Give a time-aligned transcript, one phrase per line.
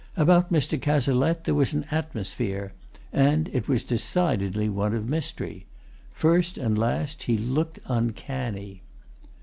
[0.17, 0.81] About Mr.
[0.81, 2.73] Cazalette there was an atmosphere
[3.13, 5.67] and it was decidedly one of mystery.
[6.11, 8.81] First and last, he looked uncanny.